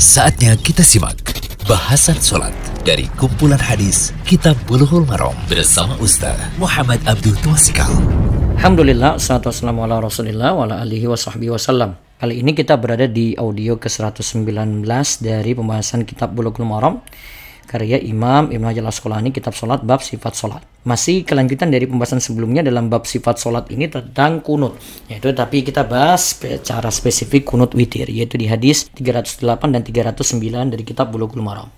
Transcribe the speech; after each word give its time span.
Saatnya 0.00 0.56
kita 0.56 0.80
simak 0.80 1.20
bahasan 1.68 2.16
sholat 2.16 2.56
dari 2.88 3.04
kumpulan 3.20 3.60
hadis 3.60 4.16
Kitab 4.24 4.56
Bulughul 4.64 5.04
Maram 5.04 5.36
bersama 5.44 5.92
Ustaz 6.00 6.40
Muhammad 6.56 7.04
Abdul 7.04 7.36
Twasikal. 7.44 7.92
Alhamdulillah, 8.56 9.20
salatu 9.20 9.52
wassalamu 9.52 9.84
ala 9.84 10.00
rasulillah 10.00 10.56
wa 10.56 10.64
ala 10.64 10.80
alihi 10.80 11.04
wa 11.04 11.20
sahbihi 11.20 11.52
wasallam. 11.52 12.00
Kali 12.16 12.40
ini 12.40 12.56
kita 12.56 12.80
berada 12.80 13.04
di 13.04 13.36
audio 13.36 13.76
ke-119 13.76 14.88
dari 15.20 15.52
pembahasan 15.52 16.08
kitab 16.08 16.32
Bulughul 16.32 16.64
Maram 16.64 17.04
karya 17.70 18.02
Imam 18.02 18.50
Ibn 18.50 18.66
Hajar 18.66 18.82
Asqalani 18.90 19.30
kitab 19.30 19.54
salat 19.54 19.86
bab 19.86 20.02
sifat 20.02 20.34
salat. 20.34 20.66
Masih 20.82 21.22
kelanjutan 21.22 21.70
dari 21.70 21.86
pembahasan 21.86 22.18
sebelumnya 22.18 22.66
dalam 22.66 22.90
bab 22.90 23.06
sifat 23.06 23.38
salat 23.38 23.70
ini 23.70 23.86
tentang 23.86 24.42
kunut. 24.42 24.74
Yaitu 25.06 25.30
tapi 25.30 25.62
kita 25.62 25.86
bahas 25.86 26.34
secara 26.34 26.90
spesifik 26.90 27.46
kunut 27.46 27.70
witir 27.78 28.10
yaitu 28.10 28.34
di 28.34 28.50
hadis 28.50 28.90
308 28.98 29.70
dan 29.70 29.86
309 29.86 30.74
dari 30.74 30.82
kitab 30.82 31.14
Bulughul 31.14 31.46
Maram. 31.46 31.70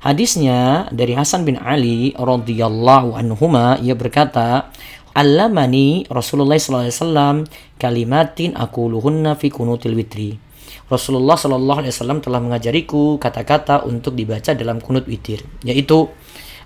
Hadisnya 0.00 0.88
dari 0.94 1.18
Hasan 1.18 1.42
bin 1.42 1.58
Ali 1.58 2.14
radhiyallahu 2.14 3.18
anhuma 3.18 3.76
ia 3.82 3.98
berkata, 3.98 4.70
Allamani 5.10 6.06
Rasulullah 6.06 6.56
SAW 6.56 7.44
kalimatin 7.76 8.54
akuluhunna 8.54 9.34
fi 9.34 9.50
kunutil 9.50 9.98
witri. 9.98 10.49
Rasulullah 10.90 11.38
SAW 11.38 12.18
telah 12.18 12.42
mengajariku 12.42 13.14
kata-kata 13.22 13.86
untuk 13.86 14.18
dibaca 14.18 14.50
dalam 14.58 14.82
kunut 14.82 15.06
witir, 15.06 15.38
yaitu 15.62 16.10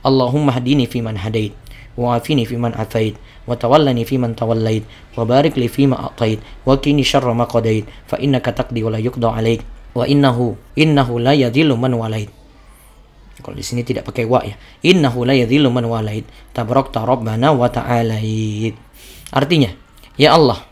Allahumma 0.00 0.56
hadini 0.56 0.88
hadait, 0.88 1.52
wa 1.92 2.16
afini 2.16 2.48
fi 2.48 2.56
man 2.56 2.72
afait, 2.72 3.20
wa 3.44 3.52
tawallani 3.52 4.08
fi 4.08 4.16
man 4.16 4.32
tawallait, 4.32 4.88
wa 5.12 5.28
barik 5.28 5.60
li 5.60 5.68
fi 5.68 5.84
ma 5.84 6.08
atait, 6.08 6.40
wa 6.64 6.80
kini 6.80 7.04
syarra 7.04 7.36
ma 7.36 7.44
qadait, 7.44 7.84
fa 8.08 8.16
innaka 8.16 8.64
taqdi 8.64 8.80
wa 8.80 8.96
la 8.96 9.00
yuqda 9.04 9.28
alaik, 9.28 9.60
wa 9.92 10.08
innahu 10.08 10.56
innahu 10.72 11.20
la 11.20 11.36
yadhillu 11.36 11.76
man 11.76 11.92
walait. 11.92 12.32
Kalau 13.44 13.60
di 13.60 13.66
sini 13.66 13.84
tidak 13.84 14.08
pakai 14.08 14.24
wa 14.24 14.40
ya. 14.40 14.56
Innahu 14.80 15.28
la 15.28 15.36
yadhillu 15.36 15.68
man 15.68 15.84
walait. 15.84 16.24
Tabrakta 16.56 17.04
rabbana 17.04 17.52
wa 17.52 17.68
ta'alait. 17.68 18.72
Artinya, 19.36 19.68
ya 20.16 20.32
Allah, 20.32 20.64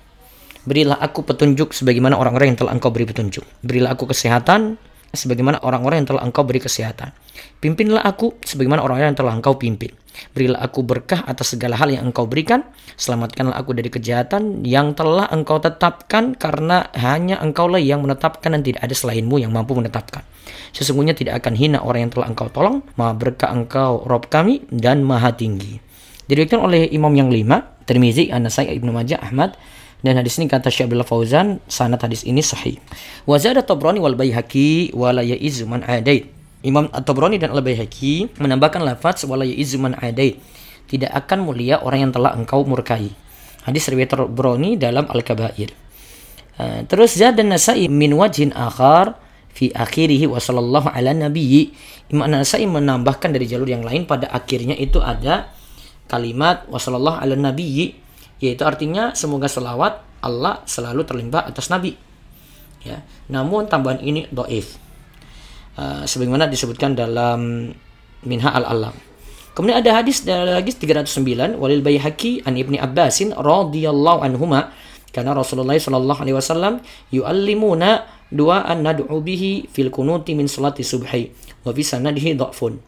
berilah 0.64 0.98
aku 0.98 1.26
petunjuk 1.26 1.74
sebagaimana 1.74 2.18
orang-orang 2.18 2.54
yang 2.54 2.58
telah 2.58 2.72
engkau 2.74 2.90
beri 2.94 3.06
petunjuk. 3.08 3.42
Berilah 3.62 3.94
aku 3.94 4.10
kesehatan 4.10 4.78
sebagaimana 5.12 5.60
orang-orang 5.60 6.02
yang 6.02 6.08
telah 6.16 6.22
engkau 6.24 6.42
beri 6.42 6.58
kesehatan. 6.62 7.12
Pimpinlah 7.60 8.02
aku 8.02 8.36
sebagaimana 8.42 8.82
orang-orang 8.82 9.14
yang 9.14 9.20
telah 9.20 9.34
engkau 9.36 9.54
pimpin. 9.60 9.92
Berilah 10.36 10.60
aku 10.60 10.84
berkah 10.84 11.24
atas 11.24 11.56
segala 11.56 11.76
hal 11.80 11.88
yang 11.88 12.12
engkau 12.12 12.28
berikan. 12.28 12.64
Selamatkanlah 13.00 13.56
aku 13.56 13.72
dari 13.72 13.88
kejahatan 13.88 14.64
yang 14.64 14.92
telah 14.92 15.28
engkau 15.32 15.56
tetapkan 15.56 16.36
karena 16.36 16.92
hanya 16.96 17.40
engkaulah 17.40 17.80
yang 17.80 18.04
menetapkan 18.04 18.52
dan 18.52 18.60
tidak 18.60 18.84
ada 18.84 18.92
selainmu 18.92 19.40
yang 19.40 19.52
mampu 19.52 19.72
menetapkan. 19.72 20.24
Sesungguhnya 20.72 21.16
tidak 21.16 21.40
akan 21.44 21.56
hina 21.56 21.78
orang 21.80 22.08
yang 22.08 22.12
telah 22.12 22.28
engkau 22.28 22.48
tolong. 22.52 22.84
Maha 22.96 23.12
berkah 23.16 23.52
engkau 23.52 24.04
Rob 24.04 24.28
kami 24.28 24.64
dan 24.68 25.04
maha 25.04 25.32
tinggi. 25.32 25.80
Diriwayatkan 26.28 26.60
oleh 26.60 26.88
imam 26.92 27.12
yang 27.12 27.28
lima, 27.28 27.76
Tirmizi, 27.84 28.32
An-Nasai, 28.32 28.72
Ibnu 28.78 28.94
Majah, 28.94 29.20
Ahmad, 29.20 29.58
dan 30.02 30.18
hadis 30.18 30.34
ini 30.42 30.50
kata 30.50 30.66
Syekh 30.66 30.90
Abdullah 30.90 31.06
Fauzan, 31.06 31.62
sanad 31.70 32.02
hadis 32.02 32.26
ini 32.26 32.42
sahih. 32.42 32.82
Wa 33.22 33.38
zada 33.38 33.62
Tabrani 33.62 34.02
wal 34.02 34.18
Baihaqi 34.18 34.90
wa 34.98 35.14
la 35.14 35.22
ya'izu 35.22 35.70
man 35.70 35.86
adait. 35.86 36.26
Imam 36.62 36.86
At-Tabrani 36.90 37.42
dan 37.42 37.50
Al-Baihaqi 37.50 38.38
menambahkan 38.38 38.82
lafaz 38.82 39.26
wala 39.26 39.46
ya'izu 39.46 39.78
man 39.78 39.98
adait. 39.98 40.38
Tidak 40.90 41.10
akan 41.10 41.46
mulia 41.46 41.82
orang 41.82 42.10
yang 42.10 42.12
telah 42.14 42.34
engkau 42.34 42.66
murkai. 42.66 43.14
Hadis 43.62 43.86
riwayat 43.90 44.14
Tabrani 44.14 44.74
dalam 44.74 45.06
Al-Kabair. 45.06 45.70
Uh, 46.58 46.82
terus 46.90 47.14
Zad 47.14 47.38
dan 47.38 47.54
Nasai 47.54 47.86
min 47.86 48.14
wajhin 48.14 48.50
akhar 48.54 49.18
fi 49.54 49.70
akhirih 49.70 50.30
wa 50.30 50.42
sallallahu 50.42 50.90
ala 50.90 51.14
nabiyyi. 51.14 51.74
Imam 52.10 52.26
Nasai 52.26 52.66
menambahkan 52.66 53.30
dari 53.30 53.46
jalur 53.46 53.70
yang 53.70 53.86
lain 53.86 54.06
pada 54.06 54.30
akhirnya 54.34 54.74
itu 54.74 54.98
ada 54.98 55.50
kalimat 56.10 56.66
wa 56.66 56.78
sallallahu 56.78 57.22
ala 57.22 57.34
nabiyyi 57.38 58.02
yaitu 58.42 58.66
artinya 58.66 59.14
semoga 59.14 59.46
selawat 59.46 60.02
Allah 60.18 60.66
selalu 60.66 61.06
terlimpah 61.06 61.46
atas 61.46 61.70
nabi. 61.70 61.94
Ya. 62.82 63.06
Namun 63.30 63.70
tambahan 63.70 64.02
ini 64.02 64.26
doif. 64.34 64.74
Uh, 65.78 66.04
sebagaimana 66.04 66.50
disebutkan 66.50 66.98
dalam 66.98 67.72
Minha 68.26 68.50
al-Alam. 68.50 68.92
Kemudian 69.52 69.80
ada 69.80 70.00
hadis 70.00 70.24
dari 70.24 70.48
lagi 70.48 70.72
309 70.74 71.60
walil 71.60 71.84
Baihaqi 71.84 72.44
an 72.44 72.56
Ibni 72.56 72.80
Abbasin 72.80 73.36
radhiyallahu 73.36 74.24
anhuma 74.24 74.72
karena 75.12 75.36
Rasulullah 75.36 75.76
sallallahu 75.76 76.24
alaihi 76.24 76.36
wasallam 76.36 76.80
yuallimuna 77.12 78.08
du'aan 78.32 78.80
nad'u 78.80 79.12
bihi 79.20 79.68
fil 79.68 79.92
kunuti 79.92 80.32
min 80.32 80.48
salati 80.48 80.80
subhi 80.80 81.28
wa 81.68 81.70
fi 81.70 81.82
sanadihi 81.84 82.32
dha'fun. 82.32 82.80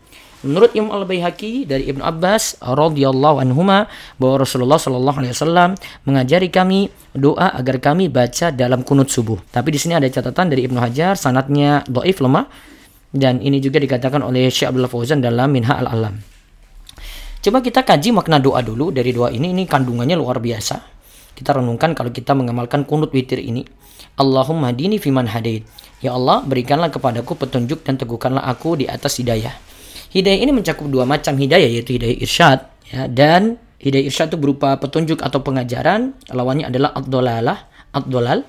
Menurut 0.44 0.77
Imam 0.77 0.93
Al-Baihaqi 0.93 1.65
dari 1.65 1.88
Ibnu 1.88 2.05
Abbas 2.05 2.60
radhiyallahu 2.60 3.41
anhuma 3.41 3.88
bahwa 4.21 4.44
Rasulullah 4.44 4.77
sallallahu 4.77 5.25
alaihi 5.25 5.32
wasallam 5.32 5.72
mengajari 6.05 6.53
kami 6.53 6.93
doa 7.16 7.49
agar 7.56 7.81
kami 7.81 8.12
baca 8.12 8.53
dalam 8.53 8.84
kunut 8.84 9.09
subuh. 9.09 9.41
Tapi 9.49 9.72
di 9.72 9.81
sini 9.81 9.97
ada 9.97 10.05
catatan 10.05 10.53
dari 10.53 10.69
Ibnu 10.69 10.77
Hajar 10.77 11.16
sanatnya 11.16 11.81
dhaif 11.88 12.21
lemah 12.21 12.44
dan 13.16 13.41
ini 13.41 13.56
juga 13.56 13.81
dikatakan 13.81 14.21
oleh 14.21 14.53
Syekh 14.53 14.69
Abdullah 14.69 14.93
Fauzan 14.93 15.25
dalam 15.25 15.49
Minha 15.49 15.81
al-Alam. 15.81 16.21
Coba 17.41 17.65
kita 17.65 17.81
kaji 17.81 18.12
makna 18.12 18.37
doa 18.37 18.61
dulu 18.61 18.93
dari 18.93 19.16
doa 19.16 19.32
ini. 19.32 19.53
Ini 19.53 19.65
kandungannya 19.65 20.16
luar 20.16 20.44
biasa. 20.44 20.76
Kita 21.32 21.56
renungkan 21.56 21.97
kalau 21.97 22.12
kita 22.12 22.37
mengamalkan 22.37 22.84
kunut 22.84 23.12
witir 23.16 23.41
ini. 23.41 23.65
Allahumma 24.21 24.76
dini 24.76 25.00
fiman 25.00 25.25
hadait. 25.25 25.65
Ya 26.05 26.12
Allah, 26.12 26.44
berikanlah 26.44 26.93
kepadaku 26.93 27.32
petunjuk 27.37 27.81
dan 27.81 27.97
teguhkanlah 27.97 28.44
aku 28.44 28.76
di 28.81 28.84
atas 28.84 29.21
hidayah. 29.21 29.74
Hidayah 30.15 30.47
ini 30.47 30.55
mencakup 30.55 30.87
dua 30.87 31.03
macam 31.03 31.35
hidayah 31.35 31.67
yaitu 31.67 31.99
hidayah 31.99 32.15
irsyad 32.23 32.59
ya, 32.87 33.11
dan 33.11 33.59
hidayah 33.83 34.07
irsyad 34.07 34.31
itu 34.31 34.39
berupa 34.39 34.79
petunjuk 34.79 35.19
atau 35.19 35.43
pengajaran, 35.43 36.15
lawannya 36.31 36.71
adalah 36.71 36.95
ad-dolalah, 36.95 37.59
ad-dolal, 37.91 38.47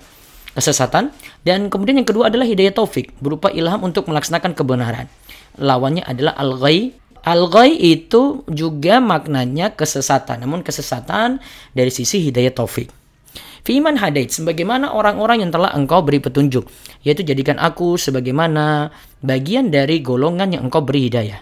kesesatan 0.54 1.10
dan 1.42 1.74
kemudian 1.74 1.98
yang 1.98 2.06
kedua 2.06 2.30
adalah 2.30 2.46
hidayah 2.46 2.70
taufik 2.70 3.18
berupa 3.18 3.50
ilham 3.50 3.82
untuk 3.82 4.06
melaksanakan 4.06 4.54
kebenaran. 4.54 5.10
Lawannya 5.58 6.06
adalah 6.06 6.38
al-ghay. 6.38 6.94
Al-ghay 7.26 7.74
itu 7.74 8.46
juga 8.46 9.02
maknanya 9.02 9.74
kesesatan, 9.74 10.46
namun 10.46 10.62
kesesatan 10.62 11.42
dari 11.74 11.90
sisi 11.90 12.22
hidayah 12.22 12.54
taufik. 12.54 12.94
Fiman 13.66 13.98
hadait, 13.98 14.30
sebagaimana 14.30 14.94
orang-orang 14.94 15.42
yang 15.42 15.50
telah 15.50 15.74
engkau 15.74 16.06
beri 16.06 16.22
petunjuk, 16.22 16.70
yaitu 17.02 17.26
jadikan 17.26 17.58
aku 17.58 17.98
sebagaimana 17.98 18.94
bagian 19.26 19.74
dari 19.74 20.06
golongan 20.06 20.54
yang 20.54 20.70
engkau 20.70 20.86
beri 20.86 21.10
hidayah. 21.10 21.42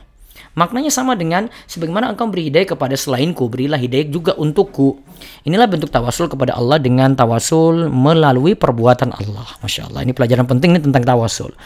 Maknanya 0.54 0.94
sama 0.94 1.18
dengan 1.18 1.50
sebagaimana 1.66 2.14
engkau 2.14 2.30
beri 2.30 2.54
hidayah 2.54 2.78
kepada 2.78 2.94
selainku, 2.94 3.50
berilah 3.50 3.82
hidayah 3.82 4.06
juga 4.06 4.38
untukku. 4.38 5.02
Inilah 5.50 5.66
bentuk 5.66 5.90
tawasul 5.90 6.30
kepada 6.30 6.54
Allah 6.54 6.78
dengan 6.78 7.18
tawasul 7.18 7.90
melalui 7.90 8.54
perbuatan 8.54 9.10
Allah. 9.18 9.50
Masya 9.66 9.90
Allah, 9.90 10.06
ini 10.06 10.14
pelajaran 10.14 10.46
penting 10.46 10.78
ini 10.78 10.82
tentang 10.86 11.02
tawasul. 11.02 11.58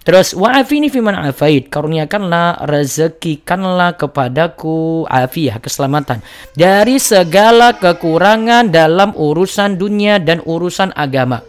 Terus 0.00 0.32
wa'afini 0.32 0.88
fiman 0.88 1.12
afait, 1.12 1.68
karuniakanlah 1.68 2.64
rezekikanlah 2.64 4.00
kepadaku 4.00 5.04
afiyah 5.04 5.60
keselamatan 5.60 6.24
dari 6.56 6.96
segala 6.96 7.76
kekurangan 7.76 8.72
dalam 8.72 9.12
urusan 9.12 9.76
dunia 9.76 10.16
dan 10.16 10.40
urusan 10.40 10.96
agama. 10.96 11.44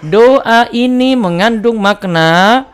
Doa 0.00 0.68
ini 0.72 1.12
mengandung 1.12 1.76
makna 1.76 2.64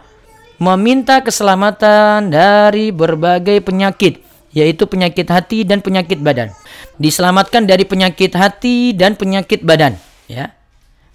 meminta 0.60 1.24
keselamatan 1.24 2.28
dari 2.28 2.92
berbagai 2.92 3.64
penyakit, 3.64 4.20
yaitu 4.52 4.84
penyakit 4.84 5.24
hati 5.32 5.64
dan 5.64 5.80
penyakit 5.80 6.20
badan. 6.20 6.52
Diselamatkan 7.00 7.64
dari 7.64 7.88
penyakit 7.88 8.36
hati 8.36 8.92
dan 8.92 9.16
penyakit 9.16 9.64
badan, 9.64 9.96
ya. 10.28 10.52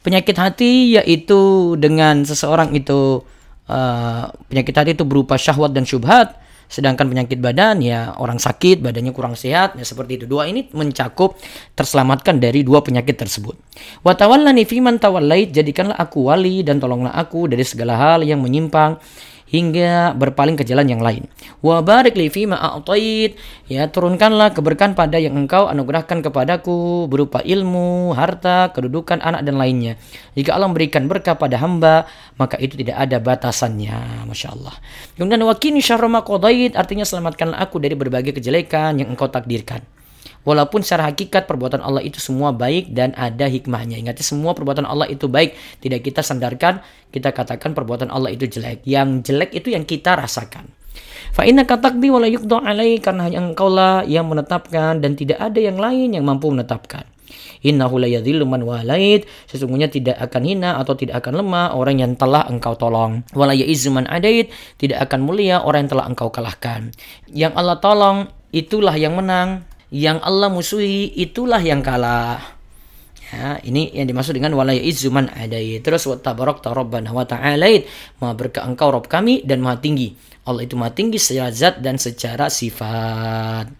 Penyakit 0.01 0.37
hati 0.37 0.97
yaitu 0.97 1.73
dengan 1.77 2.25
seseorang 2.25 2.73
itu 2.73 3.25
uh, 3.69 4.23
penyakit 4.49 4.73
hati 4.73 4.91
itu 4.97 5.05
berupa 5.05 5.33
syahwat 5.37 5.73
dan 5.73 5.85
syubhat, 5.85 6.37
sedangkan 6.65 7.05
penyakit 7.05 7.37
badan 7.37 7.77
ya 7.81 8.17
orang 8.17 8.41
sakit 8.41 8.81
badannya 8.81 9.13
kurang 9.13 9.37
sehat 9.37 9.77
ya 9.77 9.85
seperti 9.85 10.21
itu 10.21 10.25
dua 10.25 10.49
ini 10.49 10.65
mencakup 10.73 11.37
terselamatkan 11.77 12.41
dari 12.41 12.65
dua 12.65 12.81
penyakit 12.81 13.21
tersebut 13.21 13.53
wa 14.01 14.13
tawallani 14.17 14.65
fiman 14.65 14.97
tawallait 14.97 15.53
jadikanlah 15.53 15.93
aku 15.93 16.25
wali 16.25 16.65
dan 16.65 16.81
tolonglah 16.81 17.13
aku 17.13 17.45
dari 17.45 17.61
segala 17.61 17.93
hal 17.95 18.25
yang 18.25 18.41
menyimpang 18.41 18.97
hingga 19.45 20.17
berpaling 20.17 20.57
ke 20.57 20.65
jalan 20.65 20.89
yang 20.89 21.01
lain. 21.01 21.29
Wa 21.61 21.85
barik 21.85 22.17
li 22.17 22.27
fima 22.33 22.57
a'tait, 22.57 23.37
ya 23.69 23.87
turunkanlah 23.87 24.51
keberkahan 24.57 24.97
pada 24.97 25.21
yang 25.21 25.37
engkau 25.37 25.69
anugerahkan 25.69 26.25
kepadaku 26.25 27.05
berupa 27.05 27.39
ilmu, 27.45 28.11
harta, 28.17 28.73
kedudukan 28.73 29.21
anak 29.21 29.45
dan 29.45 29.55
lainnya. 29.55 29.95
Jika 30.33 30.57
Allah 30.57 30.69
memberikan 30.69 31.05
berkah 31.05 31.37
pada 31.37 31.61
hamba, 31.61 32.09
maka 32.35 32.57
itu 32.57 32.75
tidak 32.75 32.97
ada 32.99 33.21
batasannya. 33.21 34.27
Masya 34.27 34.47
Allah. 34.51 34.75
Kemudian 35.15 35.41
wakini 35.45 35.79
syarra 35.79 36.09
qadait 36.21 36.73
artinya 36.75 37.05
selamatkanlah 37.07 37.61
aku 37.61 37.79
dari 37.79 37.93
berbagai 37.93 38.35
kejelekan 38.35 38.97
yang 38.99 39.13
engkau 39.13 39.29
takdirkan. 39.29 39.94
Walaupun 40.45 40.85
secara 40.85 41.09
hakikat 41.09 41.49
perbuatan 41.49 41.81
Allah 41.81 42.05
itu 42.05 42.21
semua 42.21 42.53
baik 42.53 42.93
dan 42.93 43.17
ada 43.17 43.49
hikmahnya. 43.49 43.97
Ingat 43.97 44.21
semua 44.21 44.53
perbuatan 44.53 44.85
Allah 44.85 45.09
itu 45.09 45.25
baik. 45.25 45.81
Tidak 45.81 45.99
kita 46.05 46.21
sandarkan, 46.21 46.85
kita 47.09 47.33
katakan 47.33 47.73
perbuatan 47.73 48.13
Allah 48.13 48.29
itu 48.29 48.45
jelek. 48.45 48.85
Yang 48.85 49.33
jelek 49.33 49.51
itu 49.57 49.73
yang 49.73 49.83
kita 49.83 50.13
rasakan. 50.13 50.69
Fa 51.35 51.43
inna 51.43 51.67
katakdi 51.67 52.07
wala 52.07 52.31
yukdo 52.31 52.63
alai 52.63 53.01
karena 53.03 53.27
hanya 53.27 53.43
engkau 53.43 53.67
lah 53.67 54.07
yang 54.07 54.29
menetapkan 54.31 55.03
dan 55.03 55.19
tidak 55.19 55.41
ada 55.41 55.59
yang 55.59 55.75
lain 55.75 56.15
yang 56.15 56.23
mampu 56.23 56.47
menetapkan. 56.47 57.03
Innahu 57.65 57.97
la 57.97 58.07
man 58.45 58.61
walait. 58.61 59.25
Sesungguhnya 59.49 59.89
tidak 59.89 60.21
akan 60.21 60.41
hina 60.45 60.77
atau 60.77 60.93
tidak 60.93 61.25
akan 61.25 61.41
lemah 61.41 61.73
orang 61.73 61.97
yang 61.97 62.13
telah 62.13 62.45
engkau 62.45 62.77
tolong. 62.77 63.25
Wala 63.33 63.57
ya'izzu 63.57 63.89
man 63.89 64.05
adait. 64.05 64.53
Tidak 64.77 64.95
akan 64.95 65.25
mulia 65.25 65.65
orang 65.65 65.89
yang 65.89 65.91
telah 65.97 66.05
engkau 66.05 66.29
kalahkan. 66.29 66.93
Yang 67.33 67.53
Allah 67.57 67.77
tolong 67.81 68.17
itulah 68.53 68.93
yang 68.93 69.17
menang. 69.17 69.65
Yang 69.95 70.17
Allah 70.27 70.51
musuhi 70.51 71.15
itulah 71.15 71.63
yang 71.63 71.79
kalah. 71.79 72.43
Ya, 73.31 73.63
ini 73.63 73.95
yang 73.95 74.11
dimaksud 74.11 74.35
dengan 74.35 74.51
wala 74.59 74.75
ya'izzu 74.75 75.07
man 75.07 75.31
adait. 75.31 75.79
Terus 75.79 76.03
wa 76.03 76.19
tabarakta 76.19 76.75
rabbana 76.75 77.15
wa 77.15 77.23
ta'alait. 77.23 77.87
Maha 78.19 78.35
berkah 78.35 78.67
engkau 78.67 78.91
Rabb 78.91 79.07
kami 79.07 79.47
dan 79.47 79.63
maha 79.63 79.79
tinggi. 79.79 80.11
Allah 80.43 80.67
itu 80.67 80.75
maha 80.75 80.91
tinggi 80.91 81.15
secara 81.15 81.47
zat 81.55 81.79
dan 81.79 81.95
secara 81.95 82.51
sifat. 82.51 83.71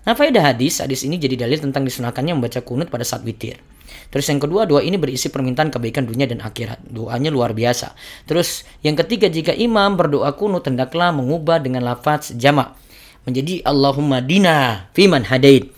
Nah, 0.00 0.14
faedah 0.16 0.52
hadis, 0.52 0.80
hadis 0.80 1.08
ini 1.08 1.16
jadi 1.16 1.44
dalil 1.44 1.60
tentang 1.60 1.88
disunahkannya 1.88 2.36
membaca 2.36 2.60
kunut 2.60 2.92
pada 2.92 3.04
saat 3.04 3.24
witir. 3.24 3.60
Terus 4.08 4.26
yang 4.32 4.40
kedua, 4.40 4.64
doa 4.64 4.80
ini 4.80 4.96
berisi 4.96 5.28
permintaan 5.28 5.68
kebaikan 5.68 6.08
dunia 6.08 6.24
dan 6.24 6.40
akhirat. 6.40 6.84
Doanya 6.88 7.28
luar 7.28 7.52
biasa. 7.52 7.92
Terus 8.24 8.64
yang 8.80 8.96
ketiga, 8.96 9.28
jika 9.28 9.52
imam 9.52 9.96
berdoa 10.00 10.32
kunut, 10.36 10.64
hendaklah 10.64 11.12
mengubah 11.12 11.60
dengan 11.60 11.84
lafaz 11.84 12.32
jamak. 12.32 12.79
Menjadi 13.28 13.60
Allahumma 13.64 14.24
dina 14.24 14.88
fiman 14.96 15.26
hadait. 15.28 15.68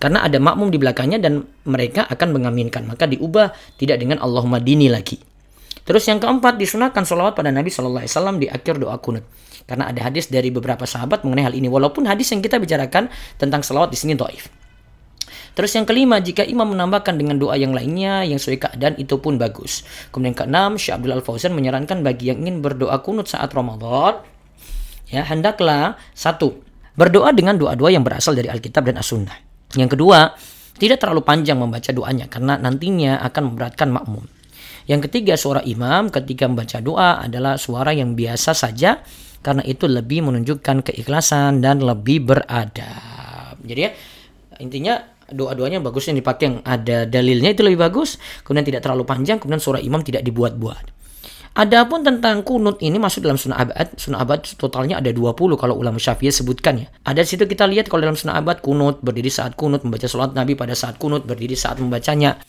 Karena 0.00 0.24
ada 0.24 0.40
makmum 0.40 0.72
di 0.72 0.80
belakangnya 0.80 1.20
dan 1.20 1.44
mereka 1.68 2.08
akan 2.08 2.32
mengaminkan. 2.32 2.88
Maka 2.88 3.04
diubah 3.04 3.52
tidak 3.76 4.00
dengan 4.00 4.16
Allahumma 4.24 4.56
dini 4.56 4.88
lagi. 4.88 5.20
Terus 5.84 6.08
yang 6.08 6.16
keempat, 6.22 6.56
disunahkan 6.56 7.04
sholawat 7.04 7.36
pada 7.36 7.52
Nabi 7.52 7.68
SAW 7.68 8.08
di 8.40 8.48
akhir 8.48 8.80
doa 8.80 8.96
kunut. 8.96 9.26
Karena 9.68 9.92
ada 9.92 10.00
hadis 10.08 10.32
dari 10.32 10.48
beberapa 10.48 10.88
sahabat 10.88 11.22
mengenai 11.22 11.52
hal 11.52 11.54
ini. 11.54 11.68
Walaupun 11.68 12.08
hadis 12.08 12.32
yang 12.32 12.40
kita 12.40 12.56
bicarakan 12.56 13.12
tentang 13.36 13.60
selawat 13.60 13.92
di 13.92 13.98
sini 14.00 14.16
doif. 14.16 14.48
Terus 15.52 15.76
yang 15.76 15.84
kelima, 15.84 16.22
jika 16.22 16.46
imam 16.46 16.72
menambahkan 16.72 17.18
dengan 17.18 17.36
doa 17.36 17.58
yang 17.58 17.74
lainnya 17.74 18.22
yang 18.22 18.38
sesuai 18.38 18.70
keadaan 18.70 18.94
itu 18.96 19.18
pun 19.18 19.36
bagus. 19.36 19.82
Kemudian 20.14 20.32
keenam, 20.32 20.78
Syekh 20.78 20.96
Abdul 20.96 21.12
Al 21.12 21.22
Fauzan 21.26 21.52
menyarankan 21.52 22.00
bagi 22.06 22.30
yang 22.32 22.46
ingin 22.46 22.62
berdoa 22.62 23.02
kunut 23.02 23.26
saat 23.26 23.50
Ramadan, 23.50 24.22
ya 25.10 25.26
hendaklah 25.26 25.98
satu 26.14 26.69
berdoa 26.94 27.30
dengan 27.34 27.58
doa-doa 27.58 27.90
yang 27.90 28.02
berasal 28.06 28.34
dari 28.34 28.50
Alkitab 28.50 28.86
dan 28.86 28.98
As-Sunnah. 28.98 29.36
Yang 29.76 29.98
kedua, 29.98 30.34
tidak 30.80 31.02
terlalu 31.02 31.22
panjang 31.22 31.60
membaca 31.60 31.90
doanya 31.92 32.26
karena 32.26 32.56
nantinya 32.56 33.20
akan 33.26 33.54
memberatkan 33.54 33.88
makmum. 33.92 34.24
Yang 34.88 35.06
ketiga, 35.06 35.38
suara 35.38 35.62
imam 35.62 36.10
ketika 36.10 36.50
membaca 36.50 36.80
doa 36.82 37.22
adalah 37.22 37.60
suara 37.60 37.94
yang 37.94 38.16
biasa 38.16 38.56
saja 38.56 38.98
karena 39.40 39.62
itu 39.64 39.86
lebih 39.86 40.26
menunjukkan 40.26 40.92
keikhlasan 40.92 41.62
dan 41.62 41.80
lebih 41.84 42.26
beradab. 42.26 43.56
Jadi 43.60 43.80
ya 43.80 43.90
intinya 44.60 45.00
doa-doanya 45.30 45.80
bagus 45.80 46.10
yang 46.10 46.18
dipakai 46.18 46.44
yang 46.50 46.58
ada 46.66 47.06
dalilnya 47.06 47.54
itu 47.54 47.62
lebih 47.62 47.80
bagus, 47.80 48.18
kemudian 48.42 48.66
tidak 48.66 48.82
terlalu 48.84 49.06
panjang, 49.06 49.38
kemudian 49.38 49.62
surah 49.62 49.80
imam 49.80 50.02
tidak 50.02 50.26
dibuat-buat. 50.26 50.99
Adapun 51.60 52.00
tentang 52.00 52.40
kunut 52.40 52.80
ini 52.80 52.96
masuk 52.96 53.28
dalam 53.28 53.36
sunnah 53.36 53.60
abad. 53.60 53.92
Sunnah 54.00 54.24
abad 54.24 54.40
totalnya 54.56 54.96
ada 54.96 55.12
20 55.12 55.60
kalau 55.60 55.76
ulama 55.76 56.00
syafi'i 56.00 56.32
sebutkan 56.32 56.80
ya. 56.80 56.88
Ada 57.04 57.20
situ 57.20 57.44
kita 57.44 57.68
lihat 57.68 57.92
kalau 57.92 58.08
dalam 58.08 58.16
sunnah 58.16 58.40
abad 58.40 58.64
kunut 58.64 59.04
berdiri 59.04 59.28
saat 59.28 59.60
kunut 59.60 59.84
membaca 59.84 60.08
salat 60.08 60.32
Nabi 60.32 60.56
pada 60.56 60.72
saat 60.72 60.96
kunut 60.96 61.28
berdiri 61.28 61.52
saat 61.52 61.76
membacanya. 61.76 62.40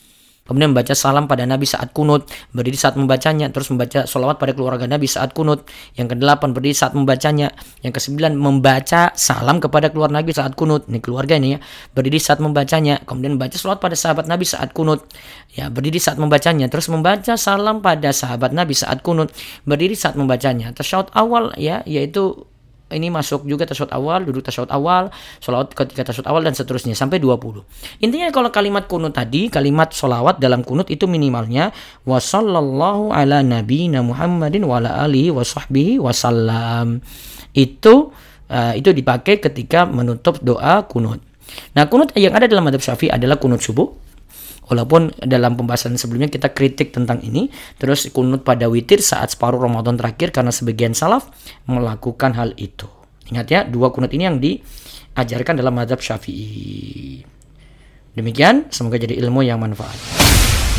Kemudian 0.42 0.74
membaca 0.74 0.92
salam 0.98 1.30
pada 1.30 1.46
Nabi 1.46 1.70
saat 1.70 1.94
kunut, 1.94 2.28
berdiri 2.52 2.74
saat 2.74 2.98
membacanya, 2.98 3.48
terus 3.54 3.70
membaca 3.70 4.04
sholawat 4.10 4.42
pada 4.42 4.52
keluarga 4.58 4.90
Nabi 4.90 5.06
saat 5.06 5.32
kunut. 5.38 5.64
Yang 5.96 6.18
kedelapan 6.18 6.52
berdiri 6.52 6.76
saat 6.76 6.98
membacanya. 6.98 7.54
Yang 7.86 8.02
kesembilan 8.02 8.36
membaca 8.36 9.14
salam 9.14 9.64
kepada 9.64 9.94
keluarga 9.94 10.20
Nabi 10.20 10.34
saat 10.34 10.58
kunut. 10.58 10.90
Ini 10.90 11.00
keluarga 11.00 11.38
ini 11.38 11.56
ya, 11.56 11.60
berdiri 11.94 12.20
saat 12.20 12.44
membacanya. 12.44 13.00
Kemudian 13.06 13.38
membaca 13.40 13.56
sholawat 13.56 13.80
pada 13.80 13.96
sahabat 13.96 14.26
Nabi 14.28 14.44
saat 14.44 14.74
kunut. 14.76 15.06
Ya, 15.56 15.72
berdiri 15.72 16.02
saat 16.02 16.18
membacanya. 16.20 16.68
Terus 16.68 16.90
membaca 16.90 17.38
salam 17.40 17.80
pada 17.80 18.10
sahabat 18.12 18.52
Nabi 18.52 18.74
saat 18.76 19.00
kunut, 19.06 19.32
berdiri 19.64 19.94
saat 19.94 20.20
membacanya. 20.20 20.74
Tersyahud 20.76 21.14
awal 21.16 21.56
ya, 21.56 21.86
yaitu 21.88 22.51
ini 22.92 23.10
masuk 23.10 23.48
juga 23.48 23.68
tasyahud 23.68 23.92
awal, 23.92 24.28
duduk 24.28 24.46
tasyahud 24.46 24.70
awal, 24.72 25.10
sholawat 25.40 25.74
ketika 25.74 26.12
tasyahud 26.12 26.28
awal 26.28 26.42
dan 26.44 26.54
seterusnya 26.54 26.94
sampai 26.94 27.18
20. 27.18 27.64
Intinya 28.04 28.30
kalau 28.30 28.52
kalimat 28.54 28.86
kunut 28.86 29.16
tadi, 29.16 29.48
kalimat 29.48 29.92
sholawat 29.96 30.38
dalam 30.38 30.62
kunut 30.62 30.92
itu 30.92 31.08
minimalnya 31.08 31.72
wa 32.06 32.20
sallallahu 32.20 33.16
ala 33.16 33.42
nabiyina 33.42 34.04
Muhammadin 34.04 34.68
wa 34.68 34.80
ala 34.80 35.08
alihi 35.08 35.32
wa 35.32 35.42
sahbihi 35.42 35.98
wasallam. 35.98 37.02
Itu 37.52 38.12
uh, 38.52 38.74
itu 38.76 38.92
dipakai 38.92 39.40
ketika 39.40 39.88
menutup 39.88 40.40
doa 40.44 40.84
kunut. 40.86 41.24
Nah, 41.76 41.88
kunut 41.88 42.16
yang 42.16 42.36
ada 42.36 42.48
dalam 42.48 42.64
madhab 42.64 42.80
Syafi'i 42.80 43.12
adalah 43.12 43.36
kunut 43.36 43.60
subuh, 43.60 43.92
Walaupun 44.72 45.12
dalam 45.20 45.60
pembahasan 45.60 46.00
sebelumnya 46.00 46.32
kita 46.32 46.56
kritik 46.56 46.96
tentang 46.96 47.20
ini, 47.20 47.52
terus 47.76 48.08
kunut 48.16 48.48
pada 48.48 48.72
witir 48.72 49.04
saat 49.04 49.36
separuh 49.36 49.60
Ramadan 49.60 50.00
terakhir 50.00 50.32
karena 50.32 50.56
sebagian 50.56 50.96
salaf 50.96 51.28
melakukan 51.68 52.32
hal 52.32 52.56
itu. 52.56 52.88
Ingat 53.28 53.48
ya, 53.52 53.60
dua 53.68 53.92
kunut 53.92 54.16
ini 54.16 54.24
yang 54.24 54.40
diajarkan 54.40 55.60
dalam 55.60 55.76
madhab 55.76 56.00
syafi'i. 56.00 57.20
Demikian, 58.16 58.72
semoga 58.72 58.96
jadi 58.96 59.20
ilmu 59.20 59.44
yang 59.44 59.60
manfaat. 59.60 59.96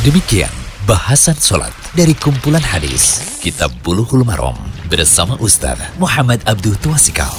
Demikian 0.09 0.51
bahasan 0.89 1.37
sholat 1.39 1.71
dari 1.95 2.17
kumpulan 2.17 2.65
hadis 2.65 3.39
Kitab 3.39 3.71
Buluhul 3.87 4.27
Marom 4.27 4.59
bersama 4.91 5.39
Ustaz 5.39 5.79
Muhammad 6.01 6.43
Abdul 6.49 6.75
Tuasikal. 6.81 7.31